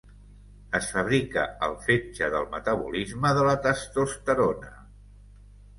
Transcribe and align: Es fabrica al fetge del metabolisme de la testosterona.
Es 0.79 0.87
fabrica 0.93 1.43
al 1.67 1.77
fetge 1.89 2.31
del 2.37 2.49
metabolisme 2.57 3.35
de 3.41 3.45
la 3.51 3.55
testosterona. 3.69 4.75